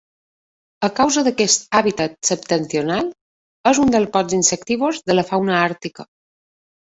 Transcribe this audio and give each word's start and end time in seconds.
A 0.85 0.87
causa 0.99 1.23
d'aquest 1.25 1.67
hàbitat 1.79 2.15
septentrional, 2.29 3.11
és 3.73 3.83
un 3.85 3.93
dels 3.97 4.11
pocs 4.17 4.37
insectívors 4.39 5.03
de 5.11 5.17
la 5.19 5.27
fauna 5.33 5.61
àrtica. 5.67 6.07